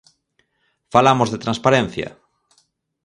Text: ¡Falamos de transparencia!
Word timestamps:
¡Falamos 0.93 1.29
de 1.29 1.41
transparencia! 1.43 2.07